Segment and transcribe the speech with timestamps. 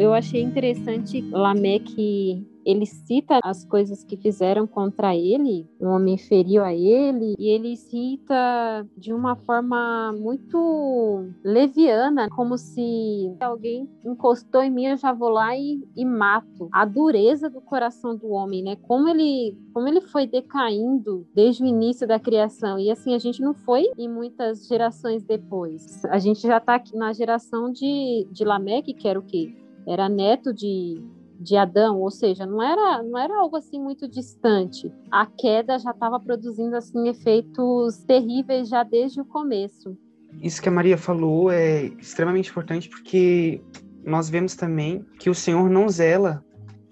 [0.00, 6.62] Eu achei interessante Lameque ele cita as coisas que fizeram contra ele, um homem feriu
[6.62, 14.70] a ele, e ele cita de uma forma muito leviana, como se alguém encostou em
[14.70, 16.68] mim, eu já vou lá e, e mato.
[16.72, 18.76] A dureza do coração do homem, né?
[18.76, 22.78] Como ele, como ele foi decaindo desde o início da criação.
[22.78, 26.04] E assim, a gente não foi em muitas gerações depois.
[26.06, 29.54] A gente já está aqui na geração de, de Lameque, que era o quê?
[29.86, 31.02] Era neto de
[31.40, 34.92] de Adão, ou seja, não era, não era algo assim muito distante.
[35.10, 39.96] A queda já estava produzindo assim efeitos terríveis já desde o começo.
[40.42, 43.62] Isso que a Maria falou é extremamente importante porque
[44.04, 46.44] nós vemos também que o Senhor não zela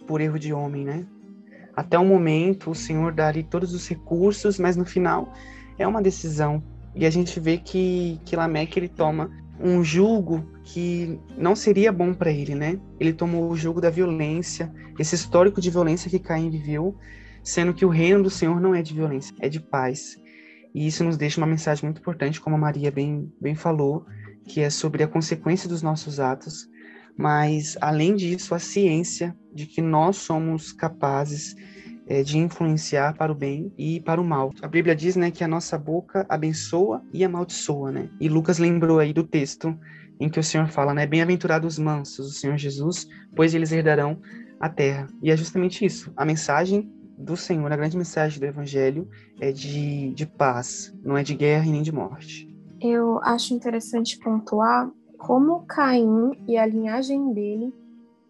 [0.07, 1.07] por erro de homem, né?
[1.77, 5.31] Até o momento o Senhor dá ali todos os recursos, mas no final
[5.79, 6.63] é uma decisão.
[6.95, 9.31] E a gente vê que, que Lameque ele toma
[9.61, 12.79] um julgo que não seria bom para ele, né?
[12.99, 16.97] Ele tomou o julgo da violência, esse histórico de violência que Caim viveu,
[17.43, 20.17] sendo que o reino do Senhor não é de violência, é de paz.
[20.75, 24.07] E isso nos deixa uma mensagem muito importante, como a Maria bem, bem falou,
[24.45, 26.69] que é sobre a consequência dos nossos atos,
[27.17, 31.57] mas além disso, a ciência de que nós somos capazes
[32.09, 34.51] é, de influenciar para o bem e para o mal.
[34.63, 38.11] A Bíblia diz, né, que a nossa boca abençoa e amaldiçoa, né?
[38.19, 39.79] E Lucas lembrou aí do texto
[40.19, 44.19] em que o Senhor fala, né, bem-aventurados os mansos, o Senhor Jesus, pois eles herdarão
[44.59, 45.07] a terra.
[45.23, 46.11] E é justamente isso.
[46.17, 49.07] A mensagem do Senhor, a grande mensagem do Evangelho
[49.39, 52.49] é de, de paz, não é de guerra e nem de morte.
[52.81, 57.75] Eu acho interessante pontuar como Caim e a linhagem dele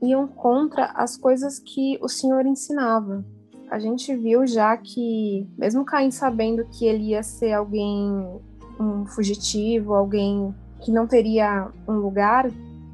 [0.02, 3.24] iam contra as coisas que o Senhor ensinava
[3.70, 8.26] a gente viu já que, mesmo Caim sabendo que ele ia ser alguém,
[8.80, 12.50] um fugitivo, alguém que não teria um lugar,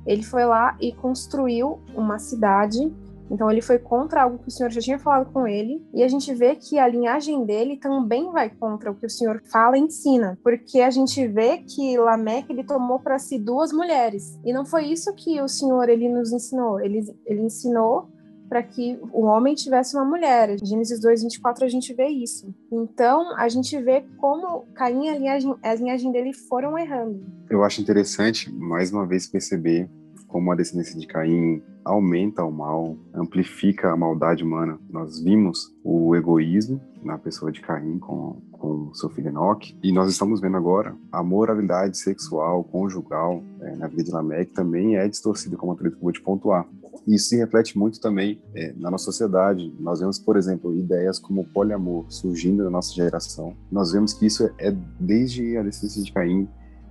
[0.07, 2.93] ele foi lá e construiu uma cidade.
[3.31, 6.09] Então ele foi contra algo que o Senhor já tinha falado com ele, e a
[6.09, 9.81] gente vê que a linhagem dele também vai contra o que o Senhor fala e
[9.81, 14.67] ensina, porque a gente vê que Lameque ele tomou para si duas mulheres, e não
[14.67, 16.79] foi isso que o Senhor ele nos ensinou.
[16.79, 18.11] Ele, ele ensinou
[18.54, 20.56] para que o homem tivesse uma mulher.
[20.62, 22.54] Gênesis 2, 24, a gente vê isso.
[22.70, 27.20] Então, a gente vê como Caim e a linhagem, a linhagem dele foram errando.
[27.50, 29.91] Eu acho interessante, mais uma vez, perceber
[30.28, 34.78] como a descendência de Caim aumenta o mal, amplifica a maldade humana.
[34.88, 40.09] Nós vimos o egoísmo na pessoa de Caim com, com seu filho Enoque, e nós
[40.09, 45.56] estamos vendo agora a moralidade sexual, conjugal, é, na vida de Lameque também é distorcida,
[45.56, 46.66] como a Thalita acabou de pontuar.
[47.06, 49.72] Isso se reflete muito também é, na nossa sociedade.
[49.78, 53.56] Nós vemos, por exemplo, ideias como poliamor surgindo na nossa geração.
[53.71, 56.49] Nós vemos que isso é, é desde a descendência de Caim,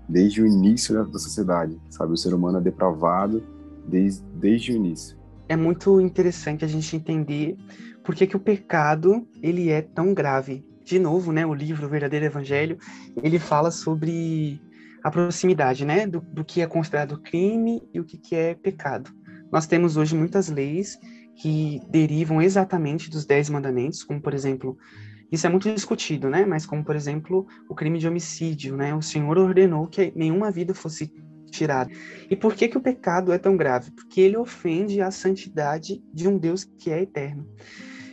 [0.08, 2.14] desde o início da, da sociedade, sabe?
[2.14, 3.44] O ser humano é depravado
[3.88, 5.18] desde, desde o início.
[5.48, 7.58] É muito interessante a gente entender
[8.04, 10.66] por que, que o pecado ele é tão grave.
[10.84, 12.78] De novo, né, o livro o Verdadeiro Evangelho,
[13.22, 14.62] ele fala sobre
[15.04, 19.12] a proximidade, né, do, do que é considerado crime e o que, que é pecado.
[19.54, 21.00] Nós temos hoje muitas leis
[21.36, 24.76] que derivam exatamente dos dez mandamentos, como por exemplo
[25.32, 26.44] isso é muito discutido, né?
[26.44, 28.96] Mas como, por exemplo, o crime de homicídio, né?
[28.96, 31.14] O Senhor ordenou que nenhuma vida fosse
[31.52, 31.92] tirada.
[32.32, 33.92] E por que que o pecado é tão grave?
[33.92, 37.48] Porque ele ofende a santidade de um Deus que é eterno.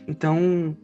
[0.07, 0.77] Então,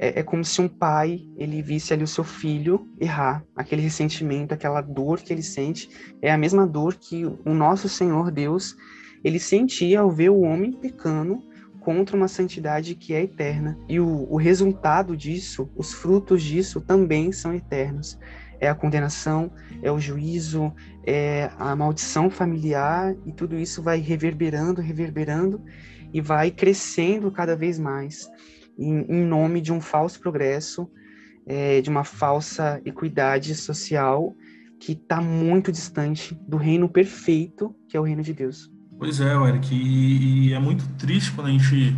[0.00, 4.52] é, é, como se um pai ele visse ali o seu filho errar, aquele ressentimento,
[4.52, 5.88] aquela dor que ele sente,
[6.20, 8.76] é a mesma dor que o nosso Senhor Deus
[9.24, 11.42] ele sentia ao ver o homem pecando
[11.80, 13.78] contra uma santidade que é eterna.
[13.88, 18.18] E o, o resultado disso, os frutos disso também são eternos.
[18.60, 19.50] É a condenação,
[19.82, 20.72] é o juízo,
[21.04, 25.60] é a maldição familiar, e tudo isso vai reverberando, reverberando,
[26.12, 28.30] e vai crescendo cada vez mais,
[28.78, 30.88] em, em nome de um falso progresso,
[31.44, 34.34] é, de uma falsa equidade social
[34.78, 38.70] que está muito distante do reino perfeito, que é o reino de Deus.
[39.02, 41.96] Pois é, Eric, e, e, é muito triste quando a gente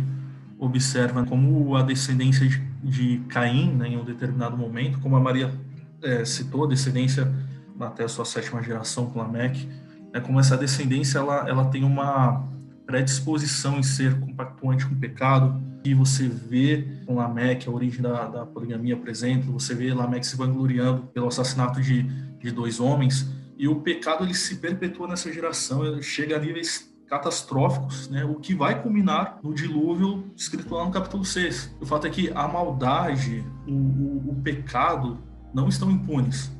[0.57, 5.53] observa como a descendência de, de Caim, né, em um determinado momento, como a Maria
[6.01, 7.31] é, citou, a descendência
[7.79, 9.69] até a sua sétima geração com Lameque,
[10.13, 12.43] é como essa descendência ela, ela tem uma
[12.87, 18.25] predisposição em ser compactuante com o pecado, e você vê com Lameque a origem da,
[18.25, 23.31] da poligamia, por exemplo, você vê Lameque se vangloriando pelo assassinato de, de dois homens,
[23.55, 28.23] e o pecado ele se perpetua nessa geração, ele chega a níveis catastróficos, né?
[28.25, 31.75] o que vai culminar no dilúvio escrito lá no capítulo 6.
[31.79, 35.19] O fato é que a maldade, o, o, o pecado
[35.53, 36.51] não estão impunes.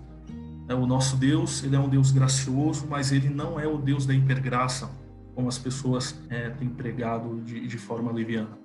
[0.68, 4.06] É, o nosso Deus, ele é um Deus gracioso, mas ele não é o Deus
[4.06, 4.90] da hipergraça.
[5.34, 8.58] como as pessoas é, têm pregado de, de forma liviana.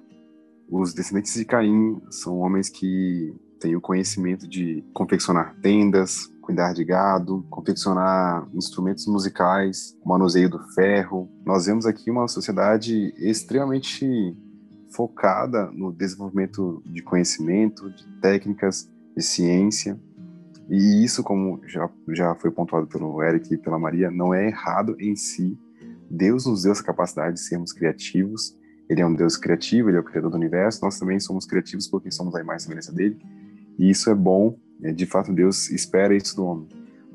[0.69, 6.85] Os descendentes de Caim são homens que têm o conhecimento de confeccionar tendas, cuidar de
[6.85, 11.31] gado, confeccionar instrumentos musicais, manuseio do ferro.
[11.47, 14.37] Nós vemos aqui uma sociedade extremamente
[14.91, 20.01] focada no desenvolvimento de conhecimento, de técnicas, de ciência.
[20.69, 24.97] E isso, como já, já foi pontuado pelo Eric e pela Maria, não é errado
[24.99, 25.57] em si.
[26.11, 28.57] Deus nos deu essa capacidade de sermos criativos.
[28.89, 30.85] Ele é um Deus criativo, ele é o criador do universo.
[30.85, 33.17] Nós também somos criativos porque somos a imagem e semelhança dele.
[33.81, 34.59] E isso é bom.
[34.83, 36.69] É, de fato, Deus espera isso do homem.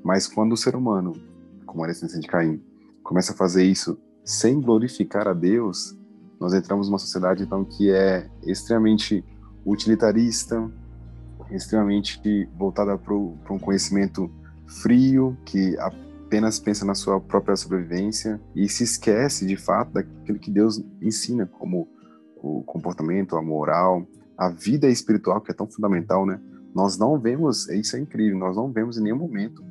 [0.04, 1.14] Mas quando o ser humano,
[1.64, 2.60] como a descendência de Caim,
[3.04, 5.96] começa a fazer isso sem glorificar a Deus,
[6.40, 9.24] nós entramos numa sociedade então que é extremamente
[9.64, 10.68] utilitarista,
[11.52, 14.32] extremamente voltada para um conhecimento
[14.82, 20.50] frio, que apenas pensa na sua própria sobrevivência e se esquece de fato daquilo que
[20.50, 21.88] Deus ensina, como
[22.38, 26.40] o comportamento, a moral, a vida espiritual que é tão fundamental, né?
[26.75, 29.63] Nós não vemos, isso é incrível, nós não vemos em nenhum momento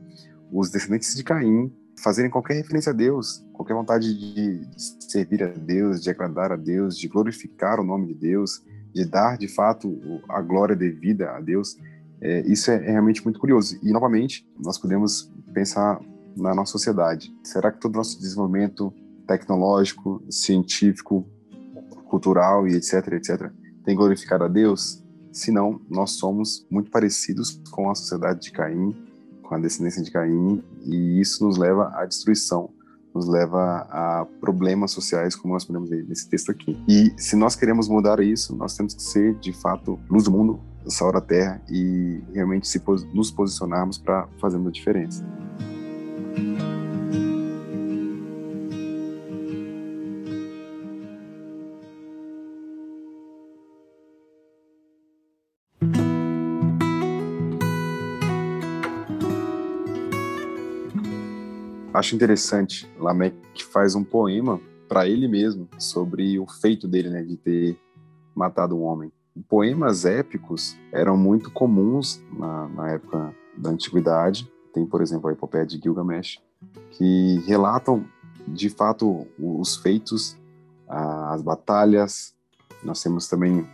[0.50, 1.70] os descendentes de Caim
[2.02, 4.66] fazerem qualquer referência a Deus, qualquer vontade de
[5.00, 8.64] servir a Deus, de agradar a Deus, de glorificar o nome de Deus,
[8.94, 11.76] de dar de fato a glória devida a Deus,
[12.20, 13.78] é, isso é, é, realmente muito curioso.
[13.82, 16.00] E novamente, nós podemos pensar
[16.34, 17.30] na nossa sociedade.
[17.44, 18.92] Será que todo o nosso desenvolvimento
[19.26, 21.28] tecnológico, científico,
[22.06, 23.50] cultural e etc, etc,
[23.84, 25.03] tem glorificado a Deus?
[25.34, 28.94] Se não, nós somos muito parecidos com a sociedade de Caim,
[29.42, 32.70] com a descendência de Caim, e isso nos leva à destruição,
[33.12, 36.78] nos leva a problemas sociais, como nós podemos ver nesse texto aqui.
[36.88, 40.60] E se nós queremos mudar isso, nós temos que ser, de fato, luz do mundo,
[40.86, 42.80] sal da terra, e realmente se,
[43.12, 45.26] nos posicionarmos para fazermos a diferença.
[61.94, 67.36] Acho interessante, Lameque faz um poema para ele mesmo sobre o feito dele, né, de
[67.36, 67.78] ter
[68.34, 69.12] matado um homem.
[69.48, 74.50] Poemas épicos eram muito comuns na, na época da antiguidade.
[74.72, 76.40] Tem, por exemplo, a epopeia de Gilgamesh,
[76.90, 78.04] que relatam
[78.46, 80.36] de fato os feitos,
[80.88, 82.34] as batalhas.
[82.82, 83.66] Nós temos também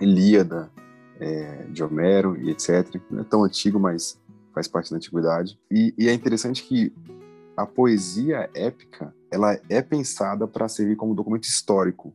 [0.00, 0.70] Ilíada
[1.18, 3.00] é, de Homero e etc.
[3.10, 4.18] Não é tão antigo, mas
[4.54, 5.58] faz parte da antiguidade.
[5.70, 6.92] E, e é interessante que
[7.58, 12.14] a poesia épica ela é pensada para servir como documento histórico.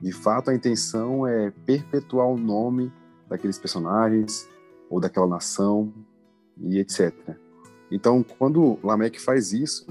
[0.00, 2.92] De fato, a intenção é perpetuar o nome
[3.28, 4.48] daqueles personagens
[4.90, 5.94] ou daquela nação
[6.60, 7.14] e etc.
[7.88, 9.86] Então, quando Lameque faz isso,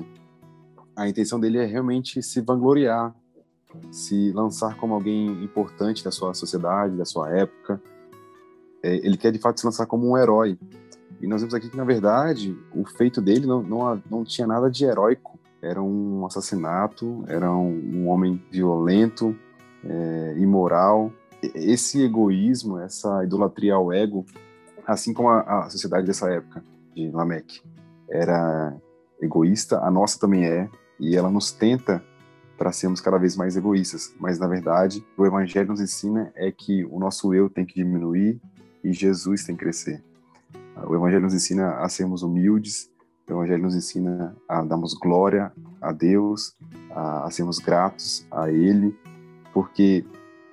[0.93, 3.15] a intenção dele é realmente se vangloriar,
[3.89, 7.81] se lançar como alguém importante da sua sociedade, da sua época.
[8.83, 10.59] É, ele quer de fato se lançar como um herói,
[11.23, 14.69] e nós vemos aqui que, na verdade, o feito dele não, não, não tinha nada
[14.69, 15.39] de heróico.
[15.61, 19.33] Era um assassinato, era um, um homem violento,
[19.85, 21.13] é, imoral.
[21.41, 24.25] Esse egoísmo, essa idolatria ao ego,
[24.85, 26.61] assim como a, a sociedade dessa época,
[26.93, 27.61] de Lameque,
[28.09, 28.75] era
[29.21, 32.03] egoísta, a nossa também é, e ela nos tenta
[32.57, 34.13] para sermos cada vez mais egoístas.
[34.19, 38.41] Mas, na verdade, o Evangelho nos ensina é que o nosso eu tem que diminuir
[38.83, 40.03] e Jesus tem que crescer.
[40.87, 42.91] O Evangelho nos ensina a sermos humildes,
[43.27, 45.51] o Evangelho nos ensina a darmos glória
[45.81, 46.55] a Deus,
[46.91, 48.97] a, sermos gratos a Ele,
[49.53, 50.05] porque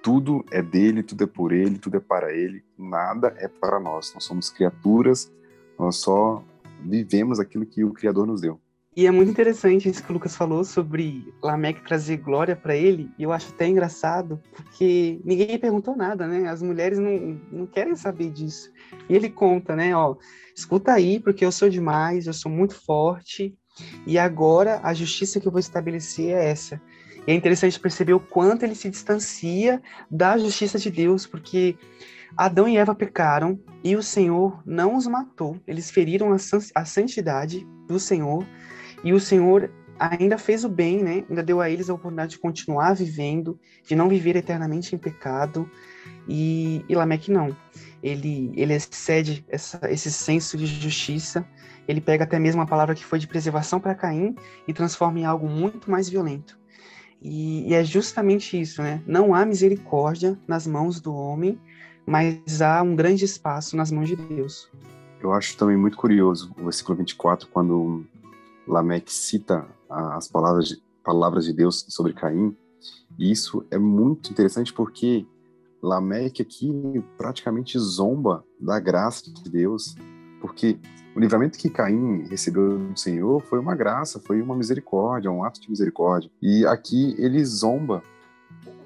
[0.02, 4.12] tudo é dele, tudo é por Ele, tudo é para Ele, nada é para nós.
[4.14, 5.32] Nós somos criaturas,
[5.78, 6.42] nós só
[6.80, 8.60] vivemos aquilo que o Criador nos deu.
[8.96, 13.08] E é muito interessante isso que o Lucas falou sobre Lameque trazer glória para ele.
[13.16, 16.48] E eu acho até engraçado, porque ninguém perguntou nada, né?
[16.48, 18.68] As mulheres não, não querem saber disso.
[19.08, 19.94] E ele conta, né?
[19.94, 20.16] Ó,
[20.56, 23.56] escuta aí, porque eu sou demais, eu sou muito forte.
[24.04, 26.80] E agora a justiça que eu vou estabelecer é essa.
[27.26, 29.80] E é interessante perceber o quanto ele se distancia
[30.10, 31.76] da justiça de Deus, porque
[32.36, 35.60] Adão e Eva pecaram e o Senhor não os matou.
[35.64, 36.34] Eles feriram
[36.74, 38.44] a santidade do Senhor
[39.02, 41.24] e o Senhor ainda fez o bem, né?
[41.28, 45.70] Ainda deu a eles a oportunidade de continuar vivendo, de não viver eternamente em pecado.
[46.26, 47.54] E, e Lameque não.
[48.02, 51.46] Ele, ele excede essa, esse senso de justiça.
[51.86, 54.34] Ele pega até mesmo a palavra que foi de preservação para Caim
[54.66, 56.58] e transforma em algo muito mais violento.
[57.20, 59.02] E, e, é justamente isso, né?
[59.06, 61.60] Não há misericórdia nas mãos do homem,
[62.06, 64.70] mas há um grande espaço nas mãos de Deus.
[65.20, 68.06] Eu acho também muito curioso o versículo 24, quando
[68.70, 72.56] Lameque cita as palavras de, palavras de Deus sobre Caim.
[73.18, 75.26] E isso é muito interessante porque
[75.82, 76.72] Lameque aqui
[77.16, 79.94] praticamente zomba da graça de Deus,
[80.40, 80.78] porque
[81.14, 85.60] o livramento que Caim recebeu do Senhor foi uma graça, foi uma misericórdia, um ato
[85.60, 86.30] de misericórdia.
[86.40, 88.02] E aqui ele zomba,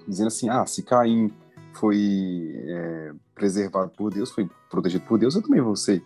[0.09, 1.33] dizendo assim: ah, se Caim
[1.75, 6.03] foi é, preservado por Deus, foi protegido por Deus, eu também vou ser.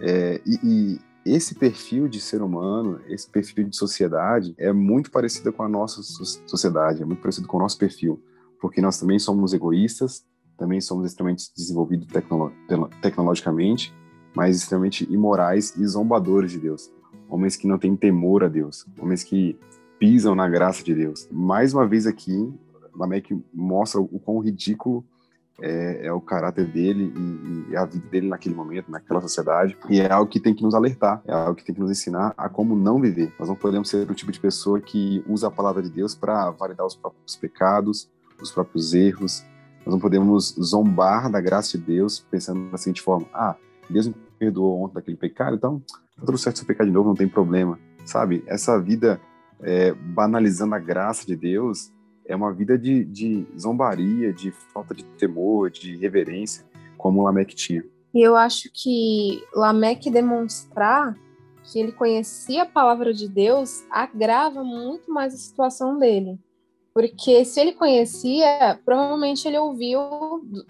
[0.00, 5.52] É, e, e, esse perfil de ser humano, esse perfil de sociedade, é muito parecido
[5.52, 6.02] com a nossa
[6.46, 8.22] sociedade, é muito parecido com o nosso perfil
[8.60, 10.24] porque nós também somos egoístas,
[10.56, 12.52] também somos extremamente desenvolvidos tecnolo
[13.00, 13.92] tecnologicamente,
[14.36, 16.92] mas extremamente imorais e zombadores de Deus.
[17.28, 19.58] Homens que não têm temor a Deus, homens que
[19.98, 21.26] pisam na graça de Deus.
[21.32, 22.52] Mais uma vez aqui,
[22.94, 25.04] Lameque mostra o quão ridículo
[25.60, 29.76] é, é, o caráter dele e, e, a vida dele naquele momento, naquela sociedade.
[29.88, 32.34] E é algo que tem que nos alertar, é algo que tem que nos ensinar
[32.36, 33.32] a como não viver.
[33.38, 36.50] Nós não podemos ser o tipo de pessoa que usa a palavra de Deus para
[36.50, 39.44] validar os próprios pecados, os próprios erros.
[39.84, 43.56] Nós não podemos zombar da graça de Deus pensando da seguinte forma: ah,
[43.88, 45.80] Deus me perdoou ontem daquele pecado, então
[46.16, 47.78] tá tudo certo se eu pecar de novo, não tem problema.
[48.04, 48.42] Sabe?
[48.46, 49.20] Essa vida
[49.62, 51.92] é, banalizando a graça de Deus
[52.30, 56.64] é uma vida de, de zombaria, de falta de temor, de reverência,
[56.96, 57.84] como Lameque tinha.
[58.14, 61.18] E eu acho que Lameque demonstrar
[61.64, 66.38] que ele conhecia a palavra de Deus agrava muito mais a situação dele.
[66.94, 70.00] Porque se ele conhecia, provavelmente ele ouviu
[70.42, 70.66] do,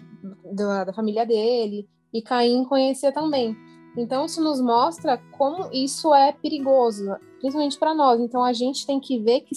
[0.53, 3.55] do, da família dele, e Caim conhecia também.
[3.97, 8.19] Então, isso nos mostra como isso é perigoso, principalmente para nós.
[8.19, 9.53] Então, a gente tem que ver que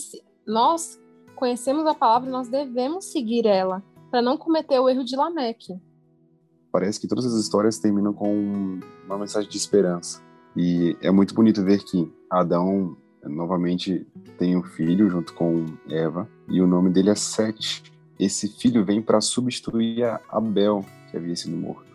[0.46, 0.98] nós
[1.34, 5.74] conhecemos a palavra, nós devemos seguir ela, para não cometer o erro de Lameque.
[6.72, 10.22] Parece que todas as histórias terminam com uma mensagem de esperança.
[10.56, 14.06] E é muito bonito ver que Adão novamente
[14.38, 17.82] tem um filho junto com Eva e o nome dele é Sete.
[18.18, 21.94] Esse filho vem para substituir a Abel, que havia sido morto.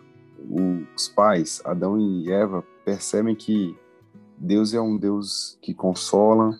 [0.96, 3.76] Os pais, Adão e Eva, percebem que
[4.36, 6.58] Deus é um Deus que consola,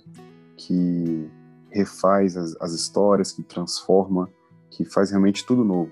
[0.56, 1.28] que
[1.70, 4.28] refaz as, as histórias, que transforma,
[4.70, 5.90] que faz realmente tudo novo.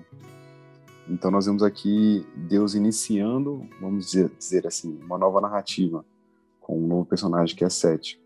[1.09, 6.05] Então nós vemos aqui Deus iniciando, vamos dizer, dizer assim, uma nova narrativa
[6.61, 8.21] com um novo personagem que é Sete.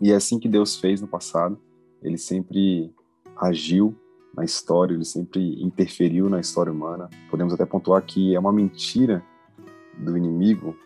[0.00, 1.58] E é assim que Deus fez no passado.
[2.00, 2.94] Ele sempre
[3.36, 3.96] agiu
[4.32, 7.10] na história, ele sempre interferiu na história humana.
[7.28, 9.24] Podemos até pontuar que é uma mentira
[9.98, 10.76] do inimigo,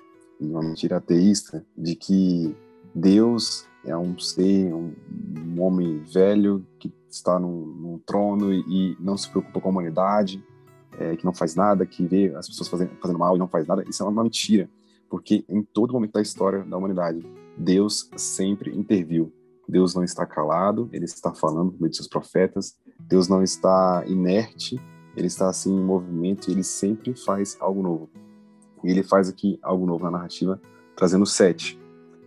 [0.41, 2.57] uma mentira ateísta, de que
[2.95, 4.93] Deus é um ser, um,
[5.37, 10.43] um homem velho que está num, trono e, e, não se preocupa com a humanidade,
[10.99, 13.67] é, que não faz nada, que vê as pessoas fazendo, fazendo mal e não faz
[13.67, 13.85] nada.
[13.89, 14.69] Isso é uma mentira,
[15.09, 17.25] porque em todo momento da história da humanidade,
[17.57, 19.33] Deus sempre interviu.
[19.69, 22.77] Deus não está calado, ele está falando por meio de seus profetas.
[22.99, 24.81] Deus não está inerte,
[25.17, 28.11] ele está assim em movimento e ele sempre faz algo novo.
[28.85, 30.61] E ele faz aqui algo novo na narrativa,
[30.97, 31.82] trazendo sete.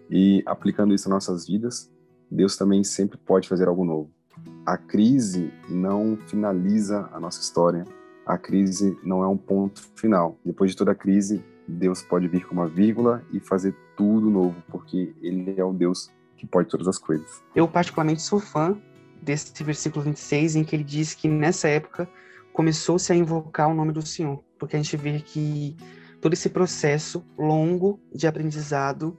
[0.09, 1.91] E aplicando isso nas nossas vidas,
[2.29, 4.11] Deus também sempre pode fazer algo novo.
[4.65, 7.83] A crise não finaliza a nossa história,
[8.25, 10.37] a crise não é um ponto final.
[10.43, 14.55] Depois de toda a crise, Deus pode vir com uma vírgula e fazer tudo novo,
[14.69, 17.43] porque Ele é o Deus que pode todas as coisas.
[17.55, 18.77] Eu, particularmente, sou fã
[19.21, 22.07] desse versículo 26, em que ele diz que nessa época
[22.53, 25.75] começou-se a invocar o nome do Senhor, porque a gente vê que
[26.21, 29.17] todo esse processo longo de aprendizado,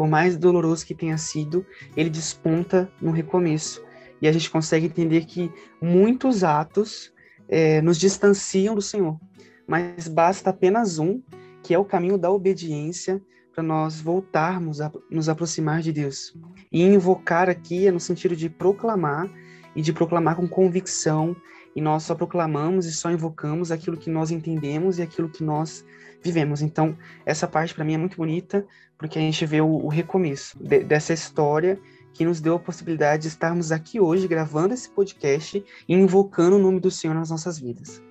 [0.00, 1.62] por mais doloroso que tenha sido,
[1.94, 3.84] ele desponta no recomeço.
[4.22, 7.12] E a gente consegue entender que muitos atos
[7.46, 9.20] é, nos distanciam do Senhor,
[9.68, 11.20] mas basta apenas um
[11.62, 13.20] que é o caminho da obediência
[13.52, 16.34] para nós voltarmos a nos aproximar de Deus.
[16.72, 19.30] E invocar aqui é no sentido de proclamar
[19.76, 21.36] e de proclamar com convicção,
[21.74, 25.84] e nós só proclamamos e só invocamos aquilo que nós entendemos e aquilo que nós
[26.22, 26.62] vivemos.
[26.62, 28.66] Então, essa parte para mim é muito bonita,
[28.98, 31.78] porque a gente vê o, o recomeço de, dessa história
[32.12, 36.58] que nos deu a possibilidade de estarmos aqui hoje gravando esse podcast e invocando o
[36.58, 38.02] nome do Senhor nas nossas vidas.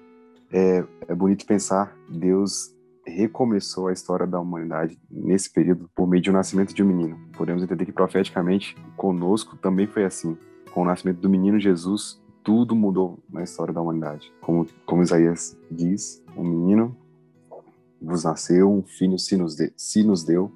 [0.52, 2.74] É, é bonito pensar Deus
[3.06, 7.20] recomeçou a história da humanidade nesse período por meio de um nascimento de um menino.
[7.36, 10.38] Podemos entender que profeticamente conosco também foi assim.
[10.72, 14.34] Com o nascimento do menino Jesus, tudo mudou na história da humanidade.
[14.42, 16.98] Como, como Isaías diz, um menino
[18.02, 20.52] vos nasceu, um filho se nos, de, se nos deu,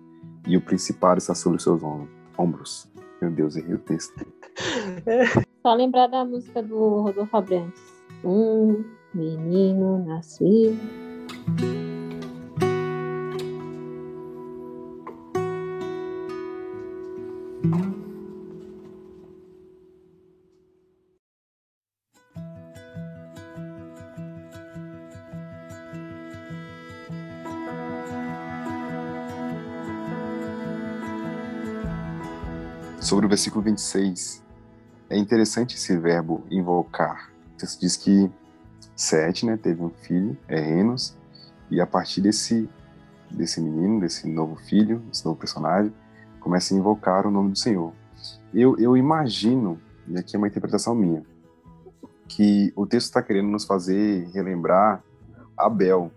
[0.47, 1.83] e o principado está sobre os seus
[2.35, 2.91] ombros.
[3.21, 4.25] Meu Deus, errei o texto.
[5.61, 7.83] Só lembrar da música do Rodolfo Abrantes.
[8.25, 8.83] Um
[9.13, 10.75] menino nasceu.
[33.03, 34.41] Sobre o versículo 26,
[35.09, 37.31] é interessante esse verbo invocar.
[37.57, 38.31] Você diz que
[38.95, 41.17] Sete, né, teve um filho, é Enos,
[41.69, 42.69] e a partir desse
[43.29, 45.91] desse menino, desse novo filho, desse novo personagem,
[46.39, 47.91] começa a invocar o nome do Senhor.
[48.53, 51.23] Eu, eu imagino, e aqui é uma interpretação minha,
[52.27, 55.03] que o texto está querendo nos fazer relembrar
[55.57, 56.11] Abel.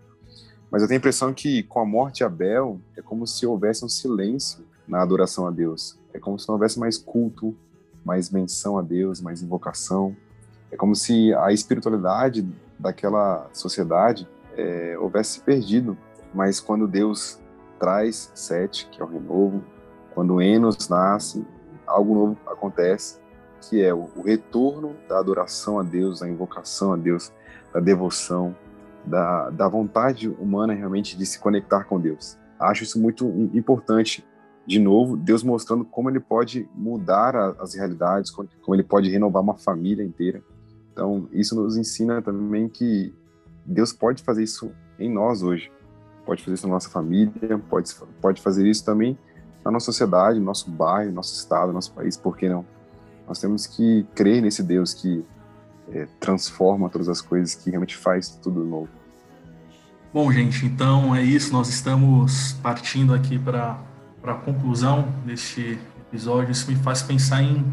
[0.70, 3.82] Mas eu tenho a impressão que com a morte de Abel é como se houvesse
[3.82, 5.98] um silêncio na adoração a Deus.
[6.16, 7.54] É como se não houvesse mais culto,
[8.04, 10.16] mais menção a Deus, mais invocação.
[10.70, 15.96] É como se a espiritualidade daquela sociedade é, houvesse se perdido.
[16.34, 17.38] Mas quando Deus
[17.78, 19.62] traz Sete, que é o renovo,
[20.14, 21.44] quando Enos nasce,
[21.86, 23.18] algo novo acontece,
[23.60, 27.32] que é o, o retorno da adoração a Deus, da invocação a Deus,
[27.72, 28.56] da devoção,
[29.04, 32.38] da, da vontade humana realmente de se conectar com Deus.
[32.58, 34.26] Acho isso muito importante.
[34.66, 39.42] De novo, Deus mostrando como ele pode mudar a, as realidades, como ele pode renovar
[39.42, 40.42] uma família inteira.
[40.92, 43.14] Então, isso nos ensina também que
[43.64, 45.70] Deus pode fazer isso em nós hoje.
[46.24, 49.16] Pode fazer isso na nossa família, pode, pode fazer isso também
[49.64, 52.64] na nossa sociedade, no nosso bairro, nosso estado, nosso país, por que não?
[53.26, 55.24] Nós temos que crer nesse Deus que
[55.92, 58.88] é, transforma todas as coisas, que realmente faz tudo novo.
[60.14, 61.52] Bom, gente, então é isso.
[61.52, 63.78] Nós estamos partindo aqui para
[64.32, 65.78] a conclusão deste
[66.08, 66.52] episódio.
[66.52, 67.64] Isso me faz pensar em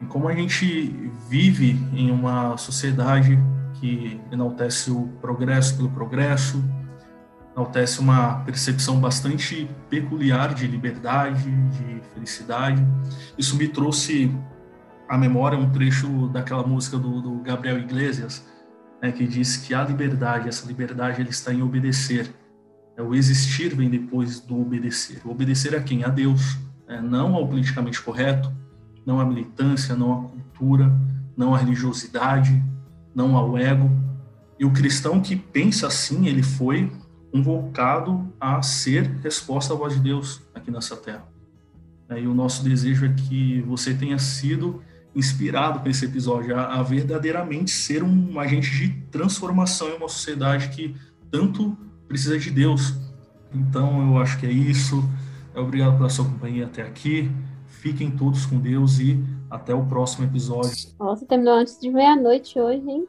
[0.00, 3.38] e como a gente vive em uma sociedade
[3.74, 6.62] que enaltece o progresso pelo progresso,
[7.54, 12.84] enaltece uma percepção bastante peculiar de liberdade, de felicidade.
[13.38, 14.34] Isso me trouxe
[15.08, 18.46] à memória um trecho daquela música do, do Gabriel Iglesias,
[19.00, 22.30] né, que diz que a liberdade, essa liberdade, ele está em obedecer.
[22.96, 25.20] É, o existir vem depois do obedecer.
[25.24, 26.04] O obedecer a quem?
[26.04, 28.52] A Deus, é, não ao politicamente correto,
[29.04, 30.92] não à militância, não à cultura,
[31.36, 32.62] não à religiosidade,
[33.14, 33.90] não ao ego.
[34.58, 36.90] E o cristão que pensa assim, ele foi
[37.32, 41.26] convocado a ser resposta à voz de Deus aqui nessa terra.
[42.16, 44.82] E o nosso desejo é que você tenha sido
[45.14, 50.68] inspirado com esse episódio a, a verdadeiramente ser um agente de transformação em uma sociedade
[50.68, 50.94] que
[51.30, 51.76] tanto
[52.14, 52.94] precisa de Deus.
[53.52, 55.02] Então, eu acho que é isso.
[55.52, 57.28] Obrigado pela sua companhia até aqui.
[57.66, 60.70] Fiquem todos com Deus e até o próximo episódio.
[60.98, 63.04] Nossa, terminou antes de meia-noite hoje, hein?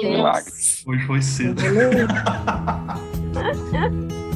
[0.00, 0.82] Deus.
[0.86, 1.60] Hoje foi cedo.